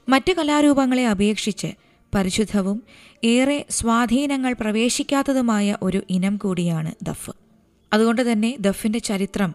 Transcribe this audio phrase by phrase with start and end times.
[0.08, 1.66] മറ്റു കലാരൂപങ്ങളെ അപേക്ഷിച്ച്
[2.14, 2.82] പരിശുദ്ധവും
[3.24, 7.30] ഏറെ സ്വാധീനങ്ങൾ പ്രവേശിക്കാത്തതുമായ ഒരു ഇനം കൂടിയാണ് ദഫ്.
[7.92, 9.54] അതുകൊണ്ട് തന്നെ ദഫിന്റെ ചരിത്രം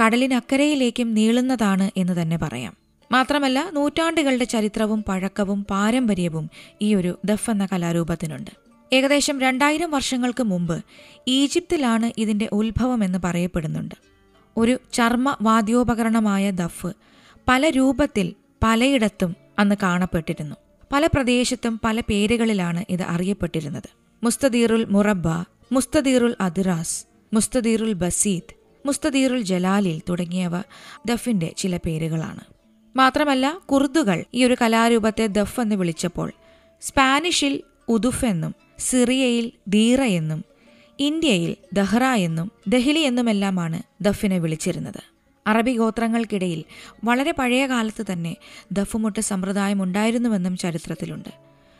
[0.00, 2.85] കടലിനക്കരയിലേക്കും നീളുന്നതാണ് എന്ന് തന്നെ പറയാം.
[3.12, 6.50] മാത്രമല്ല നൂറ്റാണ്ടുകളുടെ ചരിത്രവും പഴക്കവും പാരമ്പര്യവും
[6.82, 8.50] ഈ ഒരു ദഫ് എന്ന കലാരൂപത്തിനുണ്ട്.
[8.92, 10.84] ഏകദേശം രണ്ടായിരം വർഷങ്ങൾക്ക് മുമ്പ്
[11.28, 13.94] ഈജിപ്തിലാണ് ഇതിന്റെ ഉത്ഭവം എന്ന് പറയപ്പെടുന്നുണ്ട്.
[14.56, 16.86] ഒരു ചർമ്മ വാദ്യോപകരണമായ ദഫ്
[17.48, 20.56] പല രൂപത്തിൽ പലയിടത്തും അന്ന് കാണപ്പെട്ടിരുന്നു.
[20.92, 23.88] പല പ്രദേശത്തും പല പേരുകളിലാണ് ഇത് അറിയപ്പെട്ടിരുന്നത്.
[24.24, 25.28] മുസ്തദീറുൽ മുറബ
[25.72, 28.54] മുസ്തദീറുൽ അദിറാസ് മുസ്തദീറുൽ ബസീദ്
[28.86, 30.60] മുസ്തദീറുൽ ജലാലിൽ തുടങ്ങിയവ
[31.06, 32.55] ദഫിന്റെ ചില പേരുകളാണ്.
[32.96, 36.32] മാത്രമല്ല കുർദുകൾ ഈ ഒരു കലാരൂപത്തെ ദഫ് എന്ന് വിളിച്ചപ്പോൾ.
[36.80, 40.44] സ്പാനിഷിൽ ഉദുഫ് എന്നും സിറിയയിൽ ദീറ എന്നും
[41.00, 45.00] ഇന്ത്യയിൽ ദഹ്റ എന്നും ദഹ്ലി എന്നുമെല്ലാമാണ് ദഫിനെ വിളിച്ചിരുന്നത്.
[45.46, 46.64] അറബി ഗോത്രങ്ങൾക്കിടയിൽ
[47.04, 48.36] വളരെ പഴയ കാലത്ത് തന്നെ
[48.72, 51.28] ദഫുമുട്ട് സമ്പ്രദായം ഉണ്ടായിരുന്നുവെന്നും ചരിത്രത്തിലുണ്ട്.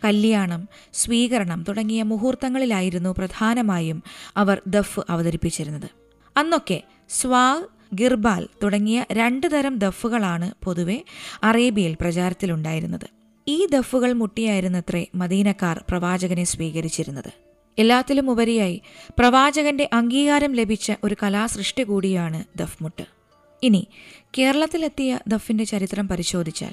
[0.04, 4.02] കല്യാണം സ്വീകരണം തുടങ്ങിയ മുഹൂർത്തങ്ങളിലായിരുന്നു പ്രധാനമായും
[4.36, 5.90] അവർ ദഫ് അവതരിപ്പിച്ചിരുന്നത്.
[6.36, 7.62] അന്നൊക്കെ സ്വാ
[7.94, 11.02] ഗിർബാൽ തുടങ്ങിയ രണ്ടു തരം ദഫുകളാണ് പൊതുവെ
[11.42, 13.06] അറേബ്യയിൽ പ്രചാരത്തിലുണ്ടായിരുന്നത്.
[13.48, 17.32] ഈ ദഫുകൾ മുട്ടിയായിരുന്നത്രേ മദീനക്കാർ പ്രവാചകനെ സ്വീകരിച്ചിരുന്നത്.
[17.78, 18.82] എല്ലാത്തിലും ഉപരിയായി
[19.18, 23.02] പ്രവാചകന്റെ അംഗീകാരം ലഭിച്ച ഒരു കലാസൃഷ്ടി കൂടിയാണ് ദഫ്മുട്ട്.
[23.62, 23.86] ഇനി
[24.38, 26.72] കേരളത്തിലെത്തിയ ദഫിന്റെ ചരിത്രം പരിശോധിച്ചാൽ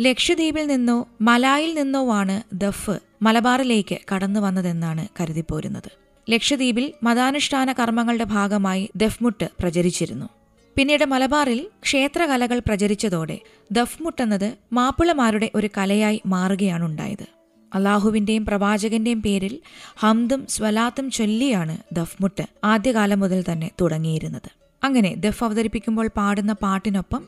[0.00, 5.90] ലക്ഷദ്വീപിൽ നിന്നോ മലായിൽ നിന്നോ ആണ് ദഫ് മലബാറിലേക്ക് കടന്നു വന്നതെന്നാണ് കരുതിപ്പോരുന്നത്.
[6.30, 10.37] ലക്ഷദ്വീപിൽ മതാനുഷ്ഠാന കർമ്മങ്ങളുടെ ഭാഗമായി ദഫ്മുട്ട് പ്രചരിച്ചിരുന്നു.
[10.78, 13.38] പിന്നീട് മലബാറിൽ ക്ഷേത്രകലകൾ പ്രചരിച്ചതോടെ
[13.72, 17.24] ദഫ്മുട്ട് എന്നത് മാപ്പിളമാരുടെ ഒരു കലയായി മാറുകയാണുണ്ടായത്.
[17.74, 19.60] അള്ളാഹുവിന്റെയും പ്രവാചകന്റെയും പേരിൽ
[19.96, 24.50] ഹംദും സ്വലാത്തും ചൊല്ലിയാണ് ദഫ്മുട്ട് ആദ്യകാലം മുതൽ തന്നെ തുടങ്ങിയിരുന്നത്.
[24.84, 27.24] അങ്ങനെ ദഫ് അവതരിപ്പിക്കുമ്പോൾ പാടുന്ന പാട്ടിനൊപ്പം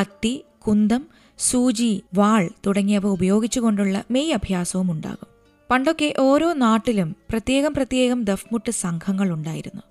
[0.00, 1.06] കത്തി കുന്തം
[1.38, 5.28] സൂചി വാൾ തുടങ്ങിയവ ഉപയോഗിച്ചുകൊണ്ടുള്ള മെയ് അഭ്യാസവും ഉണ്ടാകും.
[5.70, 9.82] പണ്ടൊക്കെ ഓരോ നാട്ടിലും പ്രത്യേകം പ്രത്യേകം ദഫ്മുട്ട് സംഘങ്ങൾ ഉണ്ടായിരുന്നു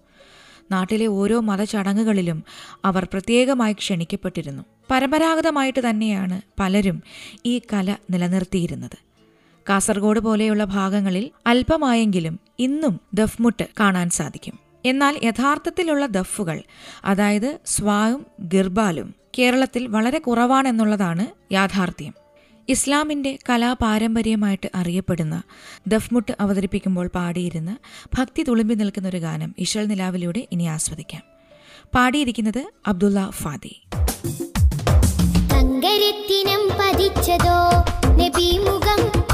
[0.71, 2.43] നാട്ടിലെ ഓരോ മതചടങ്ങുകളിലും
[2.85, 4.63] അവർ പ്രത്യേകമായി ക്ഷണിക്കപ്പെട്ടിരുന്നു.
[4.91, 7.03] പരമ്പരാഗതമായിട്ട് തന്നെയാണ് പലരും
[7.45, 8.97] ഈ കല നിലനിർത്തിയിരുന്നത്.
[9.69, 14.59] കാസർഗോഡ് പോലെയുള്ള ഭാഗങ്ങളിൽ അല്പമായെങ്കിലും ഇന്നും ദഫ്മുട്ട് കാണാൻ സാധിക്കും.
[14.85, 16.61] എന്നാൽ യഥാർത്ഥത്തിലുള്ള ദഫുകൾ
[17.05, 22.18] അതായത് സ്വായും ഗിർബാലും കേരളത്തിൽ വളരെ കുറവാണെന്നുള്ളതാണ് യാഥാർത്ഥ്യം.
[22.69, 25.43] ഇസ്ലാമിന്റെ കലാപാരമ്പര്യമായിട്ട് അറിയപ്പെടുന്ന
[25.87, 27.77] ദഫ്മുട്ട് അവതരിപ്പിക്കുമ്പോൾ പാടിയിരുന്ന
[28.13, 31.21] ഭക്തി തുളുമ്പി നിൽക്കുന്ന ഒരു ഗാനം ഇഷൽ നിലാവിലൂടെ ഇനി ആസ്വദിക്കാം.
[31.95, 33.87] പാടിയിരിക്കുന്നത് അബ്ദുള്ള ഫാദി.
[36.79, 39.28] പതിച്ചതോ നബിമുഖം തിങ്കളാൽ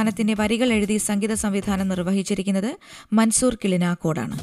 [0.00, 2.68] ഗാനത്തിന്റെ വരികൾ എഴുതി സംഗീത സംവിധാനം നിർവഹിച്ചിരിക്കുന്നത്
[3.18, 4.36] മൻസൂർ കിളിനാക്കോടാണ്.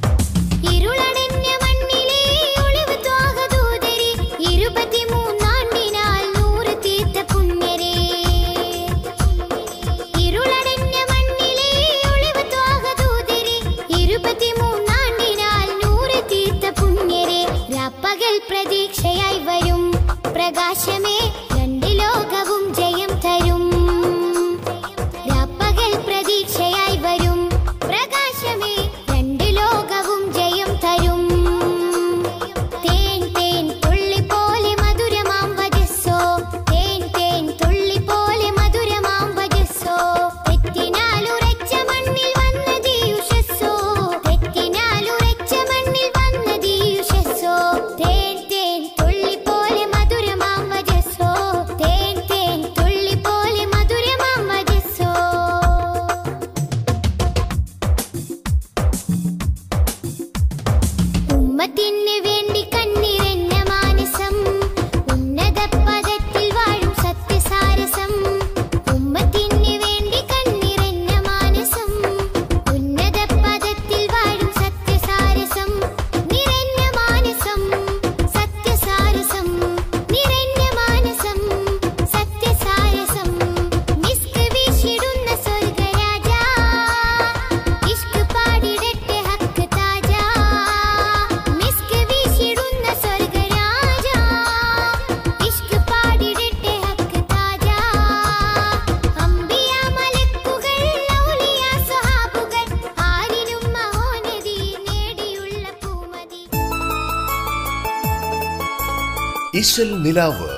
[109.56, 110.50] ഇശൽ നിലാവ്.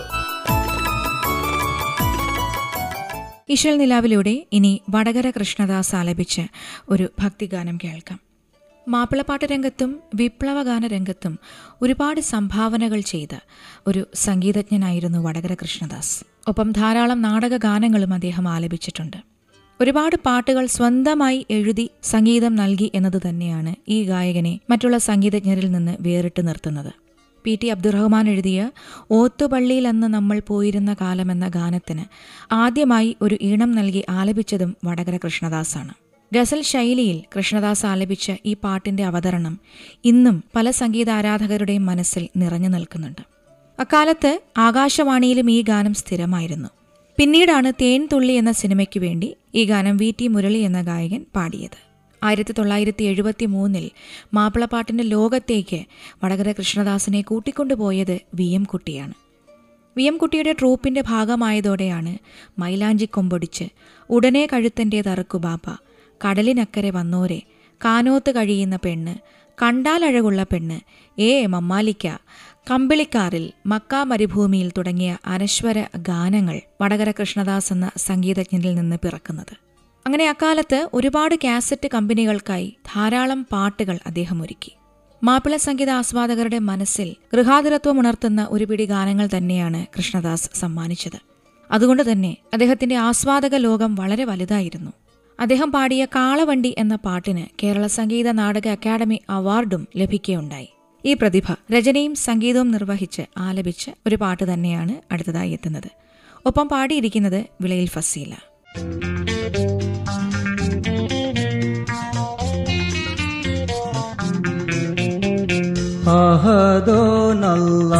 [3.49, 6.41] ഇശൽ നിലാവിലൂടെ ഇനി വടകര കൃഷ്ണദാസ് ആലപിച്ച്
[6.89, 8.19] ഒരു ഭക്തിഗാനം കേൾക്കാം.
[8.87, 11.39] മാപ്പിളപ്പാട്ട് രംഗത്തും വിപ്ലവഗാന രംഗത്തും
[11.81, 13.37] ഒരുപാട് സംഭാവനകൾ ചെയ്ത
[13.87, 16.25] ഒരു സംഗീതജ്ഞനായിരുന്നു വടകര കൃഷ്ണദാസ്.
[16.47, 19.17] ഒപ്പം ധാരാളം നാടക ഗാനങ്ങളും അദ്ദേഹം ആലപിച്ചിട്ടുണ്ട്.
[19.81, 27.08] ഒരുപാട് പാട്ടുകൾ സ്വന്തമായി എഴുതി സംഗീതം നൽകി എന്നത് തന്നെയാണ് ഈ ഗായകനെ മറ്റുള്ള സംഗീതജ്ഞരിൽ നിന്ന് വേറിട്ട് നിർത്തുന്നത്.
[27.45, 28.71] പി ടി അബ്ദുറഹ്മാൻ എഴുതിയ
[29.11, 32.05] ഓത്തുപള്ളിയിൽ അന്ന് നമ്മൾ പോയിരുന്ന കാലം എന്ന ഗാനത്തിന്
[32.51, 35.93] ആദ്യമായി ഒരു ഈണം നൽകി ആലപിച്ചതും വടകര കൃഷ്ണദാസാണ്.
[36.33, 39.59] ഗസൽ ശൈലിയിൽ കൃഷ്ണദാസ് ആലപിച്ച ഈ പാട്ടിന്റെ അവതരണം
[40.05, 43.21] ഇന്നും പല സംഗീതാരാധകരുടെയും മനസ്സിൽ നിറഞ്ഞു നിൽക്കുന്നുണ്ട്.
[43.79, 46.69] അക്കാലത്ത് ആകാശവാണിയിലും ഈ ഗാനം സ്ഥിരമായിരുന്നു.
[47.17, 51.88] പിന്നീടാണ് തേൻ തുള്ളി എന്ന സിനിമയ്ക്ക് വേണ്ടി ഈ ഗാനം വി ടി മുരളി എന്ന ഗായകൻ പാടിയത്.
[52.23, 53.91] ആയിരത്തി തൊള്ളായിരത്തി എഴുപത്തി മൂന്നിൽ
[54.33, 55.85] മാപ്പിളപ്പാട്ടിന്റെ ലോകത്തേക്ക്
[56.23, 59.13] വടകര കൃഷ്ണദാസിനെ കൂട്ടിക്കൊണ്ടുപോയത് വി എം കുട്ടിയാണ്.
[59.97, 62.17] വി എം കുട്ടിയുടെ ട്രൂപ്പിന്റെ ഭാഗമായതോടെയാണ്
[62.59, 63.63] മൈലാഞ്ചി കൊമ്പൊടിച്ച്
[64.09, 65.69] ഉടനെ കഴുത്തന്റെ തറക്കുബാപ്പ
[66.25, 67.41] കടലിനക്കരെ വന്നോരെ
[67.85, 69.15] കാനോത്ത് കഴിയുന്ന പെണ്ണ്
[69.61, 70.79] കണ്ടാലഴകുള്ള പെണ്ണ്
[71.19, 72.07] ഏ മമ്മാലിക്ക
[72.71, 79.68] കമ്പിളിക്കാറിൽ മക്ക മരുഭൂമിയിൽ തുടങ്ങിയ അനശ്വര ഗാനങ്ങൾ വടകര കൃഷ്ണദാസ് എന്ന സംഗീതജ്ഞനിൽ നിന്ന് പിറക്കുന്നത്.
[80.09, 84.71] അങ്ങനെ അക്കാലത്ത് ഒരുപാട് കാസറ്റ് കമ്പനികൾക്കായി ധാരാളം പാട്ടുകൾ അദ്ദേഹം ഒരുക്കി.
[85.23, 91.19] മാപ്പിള സംഗീത ആസ്വാദകരുടെ മനസ്സിൽ ഗൃഹാതുരത്വം ഉണർത്തുന്ന ഒരു പിടി ഗാനങ്ങൾ തന്നെയാണ് കൃഷ്ണദാസ് സമ്മാനിച്ചത്.
[91.71, 94.91] അതുകൊണ്ട് തന്നെ അദ്ദേഹത്തിന്റെ ആസ്വാദക ലോകം വളരെ വലുതായിരുന്നു.
[95.39, 100.69] അദ്ദേഹം പാടിയ കാളവണ്ടി എന്ന പാട്ടിന് കേരള സംഗീത നാടക അക്കാദമി അവാർഡും ലഭിക്കുകയുണ്ടായി.
[101.05, 105.91] ഈ പ്രതിഭ രചനയും സംഗീതവും നിർവഹിച്ച് ആലപിച്ച് ഒരു പാട്ട് തന്നെയാണ് അടുത്തതായി എത്തുന്നത്.
[106.45, 108.35] ഒപ്പം പാടിയിരിക്കുന്നത് വിളയിൽ ഫസീല.
[116.11, 117.93] അഹദോനല്ല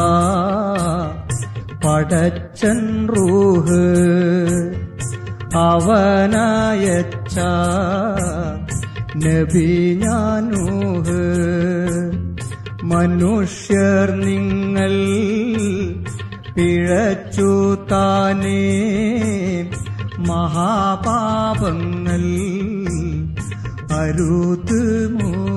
[1.84, 3.82] പടച്ചൻ റൂഹ്
[5.64, 7.38] അവനായച്ച
[9.16, 9.70] നബി
[10.04, 11.22] ഞാനൂഹ്.
[12.84, 14.94] മനുഷ്യർ നിങ്ങൾ
[16.56, 17.50] പിഴച്ചു
[17.92, 18.62] താനേ
[20.28, 22.24] മഹാപാപങ്ങൾ
[24.00, 24.82] അരുത്
[25.14, 25.49] മോനേ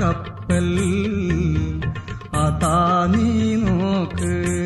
[0.00, 0.78] കപ്പൽ.
[2.32, 4.65] അതാ നീ നോക്ക്.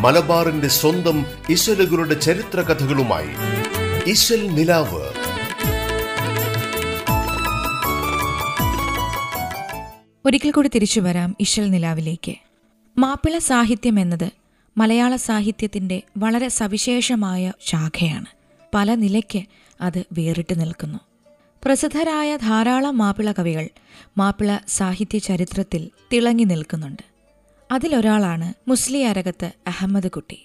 [0.00, 3.28] മലബാറിന്റെ സ്വന്തം ഇശലുകളുടെ ചരിത്ര കഥകളുമായി
[4.06, 5.02] ഇശൽ നിലാവ്.
[10.26, 12.34] ഒരിക്കൽ കൂടി തിരിച്ചു വരാം ഇശൽ നിലാവിലേക്ക്.
[12.98, 14.30] മാപ്പിള സാഹിത്യം എന്നത്
[14.78, 18.26] മലയാള സാഹിത്യത്തിന്റെ വളരെ സവിശേഷമായ ശാഖയാണ്.
[18.74, 19.42] പല നിലയ്ക്ക്
[19.80, 20.98] അത് വേറിട്ട് നിൽക്കുന്നു.
[21.64, 23.68] പ്രസിദ്ധരായ ധാരാളം മാപ്പിള കവികൾ
[24.18, 27.09] മാപ്പിള സാഹിത്യ ചരിത്രത്തിൽ തിളങ്ങി നിൽക്കുന്നുണ്ട്.
[27.70, 30.38] അതിലൊരാളാണ് മുസ്ലിയാരകത്ത് അഹമ്മദ് കുട്ടി.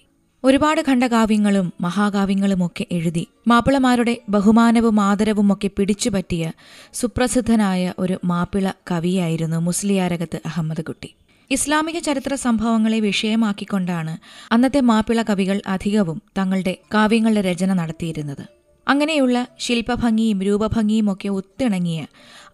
[0.44, 6.52] ഒരുപാട് ഖണ്ഡകാവ്യങ്ങളും മഹാകാവ്യങ്ങളുമൊക്കെ എഴുതി മാപ്പിളമാരുടെ ബഹുമാനവും ആദരവും ഒക്കെ പിടിച്ചുപറ്റിയ
[6.94, 11.14] സുപ്രസിദ്ധനായ ഒരു മാപ്പിള കവിയായിരുന്നു മുസ്ലിയാരകത്ത് അഹമ്മദ് കുട്ടി.
[11.50, 14.18] ഇസ്ലാമിക ചരിത്ര സംഭവങ്ങളെ വിഷയമാക്കിക്കൊണ്ടാണ്
[14.52, 18.55] അന്നത്തെ മാപ്പിള കവികൾ അധികവും തങ്ങളുടെ കാവ്യങ്ങളുടെ രചന നടത്തിയിരുന്നത്.
[18.86, 22.06] അങ്ങനെയുള്ള ശില്പഭംഗിയും രൂപഭംഗിയും ഒക്കെ ഒത്തിണങ്ങിയ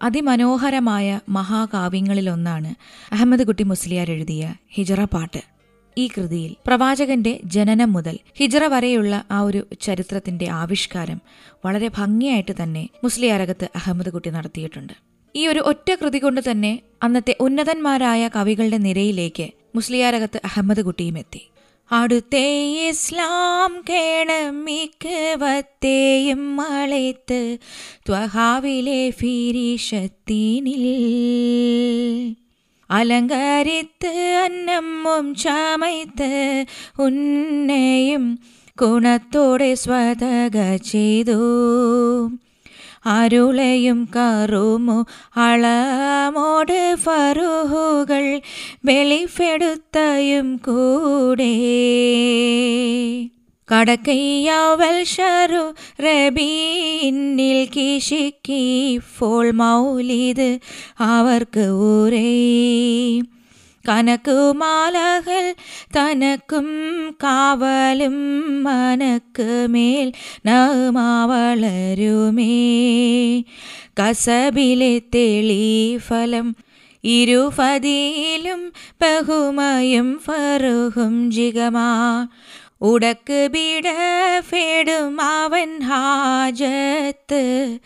[0.02, 2.74] അതിമനോഹരമായ മഹാകാവ്യങ്ങളിലൊന്നാണ്
[3.12, 5.42] അഹമ്മദ് കുട്ടി മുസ്ലിയാർ എഴുതിയ ഹിജറ പാട്ട്.
[5.98, 11.20] ഈ കൃതിയിൽ പ്രവാചകന്റെ ജനനം മുതൽ ഹിജറ വരെയുള്ള ആ ഒരു ചരിത്രത്തിന്റെ ആവിഷ്കാരം
[11.66, 14.92] വളരെ ഭംഗിയായിട്ട് തന്നെ മുസ്ലിയാരകത്ത് അഹമ്മദ് കുട്ടി നടത്തിയിട്ടുണ്ട്.
[15.36, 21.51] ഈ ഒരു ഒറ്റ കൃതി കൊണ്ട് തന്നെ അന്നത്തെ ഉന്നതന്മാരായ കവികളുടെ നിരയിലേക്ക് മുസ്ലിയാരകത്ത് അഹമ്മദ് കുട്ടിയും എത്തി.
[21.92, 22.46] അടുത്തേ
[22.88, 24.68] ഇസ്ലാം കേണം
[26.56, 27.58] മളയത്ത്
[28.06, 30.84] ത്വഹാവിലെ ഫിരീഷത്തിനിൽ
[32.90, 36.30] അലങ്കരിത്ത് അന്നമ്മും ചമയ്ത്ത്
[36.98, 38.24] ഉന്നയും
[38.78, 41.38] ഗുണത്തോടെ സ്വതക ചെയ്തു.
[43.06, 45.04] അരുളയും കറുമു
[45.36, 48.40] അളമോട് ഫറുഹുകൾ
[48.84, 51.56] വെളിപ്പെടുത്തയും കൂടെ.
[53.74, 60.58] കടക്കയ്യാവൽ ഷറു റബീന്നിൽ കിഷിക്കി ഫോൾ മൗലിത്
[61.00, 62.62] അവർക്ക് ഊരേ.
[63.88, 65.54] കനക്കുമാലകൾ
[65.96, 66.66] തനക്കും
[67.22, 68.14] കാവലും
[68.64, 70.12] മനക്ക് മേൽ
[70.46, 71.32] നമാവളരുമേ.
[74.00, 76.56] കസബിലെ തെളിഫലം
[77.04, 78.72] ഇരുഫതിയിലും
[79.02, 82.26] ബഹുമയും ഫറുഹും ജിഗമാ.
[82.80, 87.78] ഉടക്ക് ബിടഫേടും അവൻ ഹാജത്ത്.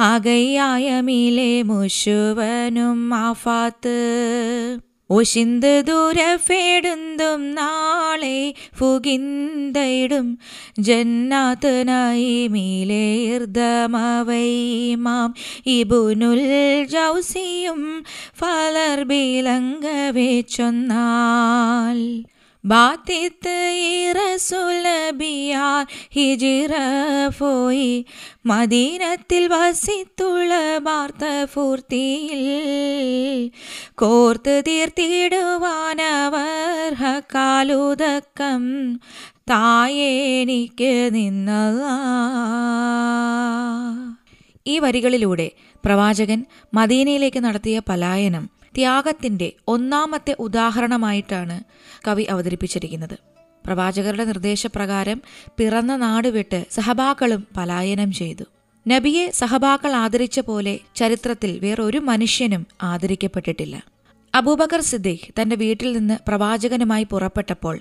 [0.00, 3.98] അകയായമിലെ മുഷുവനും ആഫാത്ത്.
[5.10, 10.38] ഒശിന്ത് ദൂരഫേടുന്തും നാളെ ഫുകിന്തയിടും.
[10.78, 15.34] ജന്നാത്തനായി മീലേർദമവൈമാം.
[15.66, 18.04] ഇബുനുൽ ജൗസിയും
[18.38, 22.24] ഫലർ ബിലങ്കവേ ചൊന്നാൽ.
[22.68, 23.56] ബാത്തിത്ത്
[24.00, 26.72] ഇറസുലബിയാർ ഹിജിറ
[27.38, 27.90] പോയി.
[28.46, 32.42] മദീനത്തിൽ വസിത്തുള്ള വാർത്ത ഫൂർത്തിയിൽ
[33.94, 35.06] കോർത്ത് തീർത്തിടുവാനവർ
[37.34, 38.64] കാലുതക്കം
[39.50, 41.84] തായേനിക്ക് നിന്നല്ല
[44.66, 45.48] ഈ വരികളിലൂടെ
[45.84, 46.40] പ്രവാചകൻ
[46.74, 48.44] മദീനയിലേക്ക് നടത്തിയ പലായനം
[48.74, 51.60] ത്യാഗത്തിന്റെ ഒന്നാമത്തെ ഉദാഹരണമായിട്ടാണ്
[52.08, 53.18] കവി അവതരിപ്പിച്ചിരിക്കുന്നത്.
[53.66, 55.22] പ്രവാചകരുടെ നിർദ്ദേശപ്രകാരം
[55.58, 58.44] പിറന്ന നാട് വിട്ട് സഹബാക്കളും പലായനം ചെയ്തു.
[58.88, 63.84] നബിയെ സഹബാക്കൾ ആദരിച്ച പോലെ ചരിത്രത്തിൽ വേറൊരു മനുഷ്യനും ആദരിക്കപ്പെട്ടിട്ടില്ല.
[64.34, 67.80] അബൂബക്കർ സിദ്ദീഖ് തന്റെ വീട്ടിൽ നിന്ന് പ്രവാചകനുമായി പുറപ്പെട്ടപ്പോൾ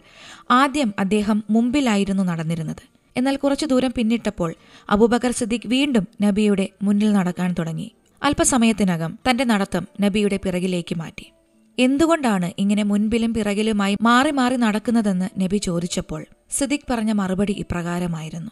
[0.51, 2.83] ആദ്യം അദ്ദേഹം മുമ്പിലായിരുന്നു നടന്നിരുന്നത്.
[3.17, 4.55] എന്നാൽ കുറച്ചു ദൂരം പിന്നിട്ടപ്പോൾ
[4.89, 7.91] അബൂബക്കർ സിദ്ദീഖ് വീണ്ടും നബിയുടെ മുന്നിൽ നടക്കാൻ തുടങ്ങി.
[8.21, 11.33] അല്പസമയത്തിനകം തന്റെ നടത്തം നബിയുടെ പിറകിലേക്ക് മാറ്റി.
[11.79, 18.51] എന്തുകൊണ്ടാണ് ഇങ്ങനെ മുൻപിലും പിറകിലുമായി മാറി മാറി നടക്കുന്നതെന്ന് നബി ചോദിച്ചപ്പോൾ സിദിഖ് പറഞ്ഞ മറുപടി ഇപ്രകാരമായിരുന്നു.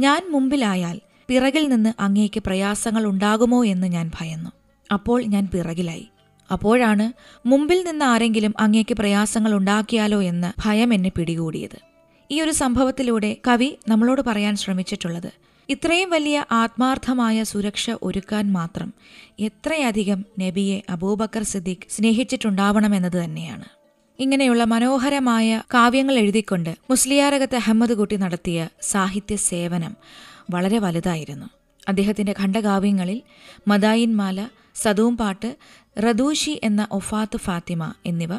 [0.00, 4.50] ഞാൻ മുമ്പിലായാൽ പിറകിൽ നിന്ന് അങ്ങേക്ക് പ്രയാസങ്ങൾ ഉണ്ടാകുമോ എന്ന് ഞാൻ ഭയന്നു.
[4.92, 6.08] അപ്പോൾ ഞാൻ പിറകിലായി.
[6.50, 7.12] അപ്പോഴാണ്
[7.48, 11.78] മുമ്പിൽ നിന്ന് ആരെങ്കിലും അങ്ങേക്ക് പ്രയാസങ്ങൾ ഉണ്ടാക്കിയാലോ എന്ന് ഭയം എന്നെ പിടികൂടിയത്.
[12.30, 18.92] ഈ ഒരു സംഭവത്തിലൂടെ കവി നമ്മളോട് പറയാൻ ശ്രമിച്ചിട്ടുള്ളത് ഇത്രയും വലിയ ആത്മാർത്ഥമായ സുരക്ഷ ഒരുക്കാൻ മാത്രം
[19.40, 23.64] എത്രയധികം നബിയെ അബൂബക്കർ സിദ്ദീഖ് സ്നേഹിച്ചിട്ടുണ്ടാവണമെന്നത് തന്നെയാണ്.
[24.20, 29.96] ഇങ്ങനെയുള്ള മനോഹരമായ കാവ്യങ്ങൾ എഴുതിക്കൊണ്ട് മുസ്ലിയാരകത്ത് അഹമ്മദ് കുട്ടി നടത്തിയ സാഹിത്യ സേവനം
[30.50, 31.46] വളരെ വലുതായിരുന്നു.
[31.88, 33.22] അദ്ദേഹത്തിന്റെ ഖണ്ഡകാവ്യങ്ങളിൽ
[33.68, 35.56] മദായിൻമാല സദൂം പാട്ട്
[35.98, 38.32] റദൂഷി എന്ന ഒഫാത്ത് ഫാത്തിമ എന്നിവ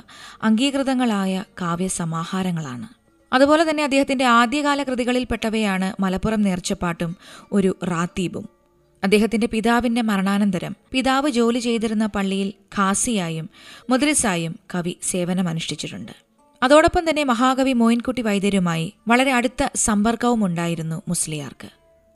[0.43, 3.04] അംഗീകൃതങ്ങളായ കാവ്യസമാഹാരങ്ങളാണ്.
[3.33, 7.15] അതുപോലെ തന്നെ അദ്ദേഹത്തിന്റെ ആദ്യകാല കൃതികളിൽപ്പെട്ടവയാണ് മലപ്പുറം നേർച്ചപ്പാട്ടും
[7.51, 8.49] ഒരു റാത്തീബും
[9.03, 13.49] അദ്ദേഹത്തിന്റെ പിതാവിന്റെ മരണാനന്തരം പിതാവ് ജോലി ചെയ്തിരുന്ന പള്ളിയിൽ ഖാസിയായും
[13.89, 16.11] മുദ്രിസായും കവി സേവനമനുഷ്ഠിച്ചിട്ടുണ്ട്.
[16.63, 21.69] അതോടൊപ്പം തന്നെ മഹാകവി മോയിൻകുട്ടി വൈദ്യരുമായി വളരെ അടുത്ത സമ്പർക്കവും ഉണ്ടായിരുന്നു മുസ്ലിയാർക്ക്.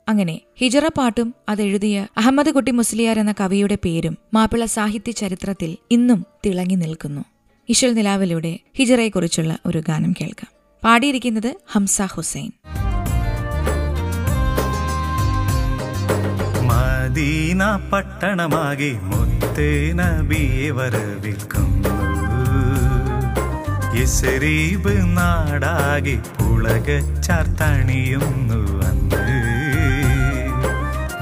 [0.08, 6.74] അങ്ങനെ ഹിജറ പാട്ടും അതെഴുതിയ അഹമ്മദ് കുട്ടി മുസ്ലിയാർ എന്ന കവിയുടെ പേരും മാപ്പിള സാഹിത്യ ചരിത്രത്തിൽ ഇന്നും തിളങ്ങി
[6.74, 7.24] നിൽക്കുന്നു.
[7.68, 10.59] ഇഷൽ നിലാവിലൂടെ ഹിജറയെക്കുറിച്ചുള്ള ഒരു ഗാനം കേൾക്കാം.
[10.84, 12.50] പാടിയിരിക്കുന്നത് ഹംസ ഹുസൈൻ.
[16.68, 21.88] മദീന പട്ടണമാകെ മുത്തേ നബിയെ വരവേൽക്കുന്നു.
[24.00, 27.00] യസരീബ് നാടാകെ പുളകച്ചാർത്തണിയുന്നു
[28.86, 29.26] അന്ന്.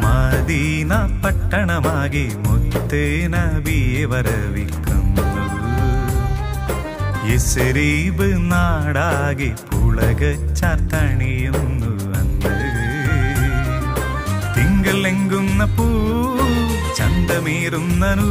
[0.03, 0.94] മദീന
[1.25, 5.08] പട്ടണമാകെ മുത്തേ നബിയെ വരവേൽക്കുന്നു.
[7.33, 12.55] യസരീബ് നാടാകെ പുളകച്ചാർത്തണിയുന്നു അന്ന്.
[14.57, 15.88] തിങ്കളെങ്കുന്ന പൂ
[16.97, 18.31] ചന്തമേറുന്ന നൂ.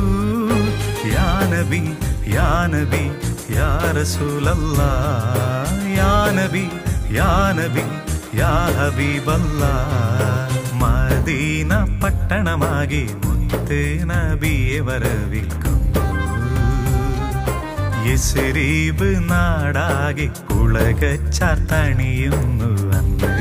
[1.16, 1.84] യാനബി
[2.36, 3.06] യാനബി
[3.56, 4.80] യാറസൂലല്ല.
[5.98, 6.66] യാനബി
[7.12, 7.86] യാനബി
[8.38, 8.56] യാ
[10.82, 15.87] മദീന പട്ടണമാകെ മുത്ത് നബിയെ വരവേൽക്കുന്നു
[18.12, 23.38] യസരീബ് നാടാകെ പുളകച്ചാർത്തണിയുന്നു അന്ന്.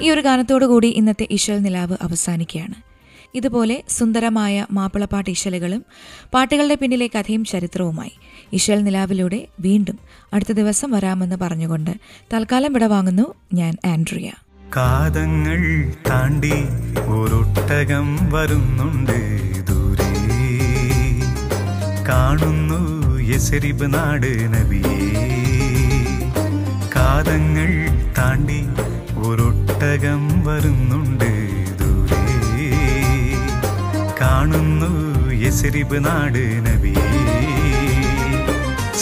[0.00, 2.74] ഈ ഒരു ഗാനത്തോടുകൂടി ഇന്നത്തെ ഇശൽ നിലാവ് അവസാനിക്കുകയാണ്.
[3.34, 5.84] ഇതുപോലെ സുന്ദരമായ മാപ്പിളപ്പാട്ട് ഇശലുകളും
[6.34, 8.12] പാട്ടുകളുടെ പിന്നിലെ കഥയും ചരിത്രവുമായി
[8.52, 9.98] ഇശൽ നിലാവിലൂടെ വീണ്ടും
[10.34, 11.90] അടുത്ത ദിവസം വരാമെന്ന് പറഞ്ഞുകൊണ്ട്
[12.34, 14.32] തൽക്കാലം വിടവാങ്ങുന്നു ഞാൻ ആൻഡ്രിയ.
[14.76, 16.52] കാതങ്ങൾ താണ്ടി
[17.06, 19.17] ഒരൊട്ടകം വരുന്നുണ്ട്.
[22.08, 22.80] കാണുന്നു
[23.20, 24.98] യസരിബ് നാട് നബിയേ.
[26.96, 27.70] കാതങ്ങൾ
[28.18, 28.60] താണ്ടി
[29.18, 31.30] ഒരൊട്ടകം വരുന്നുണ്ട്
[31.78, 32.70] ദൂരെ.
[34.20, 34.92] കാണുന്നു
[35.32, 37.07] യസരിബ് നാട് നബിയേ.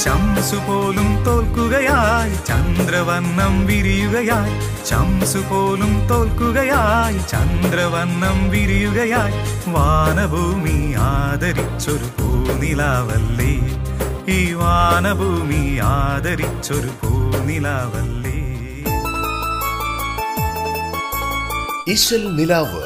[0.04, 2.34] ശംസു പോലും തോൽക്കുകയായി.
[2.46, 4.84] ചന്ദ്രവർണം വിരിയുകയായി.
[4.86, 7.18] ശംസു പോലും തോൽക്കുകയായി.
[7.18, 9.34] ചന്ദ്രവർണം വിരിയുകയായി.
[9.70, 13.54] വാനഭൂമി ആദരിച്ചൊരു പൂനിലാവല്ലേ?
[14.28, 18.36] ഈ വാനഭൂമി ആദരിച്ചൊരു പൂനിലാവല്ലേ?
[21.88, 22.85] ഇശൽ നിലാവ്